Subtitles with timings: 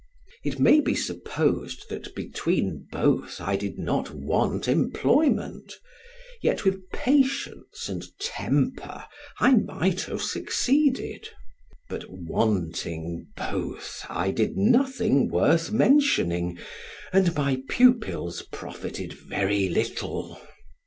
[0.43, 5.73] It may be supposed that between both I did not want employment,
[6.41, 9.05] yet with patience and temper
[9.39, 11.29] I might have succeeded;
[11.87, 16.57] but wanting both, I did nothing worth mentioning,
[17.13, 20.41] and my pupils profited very little.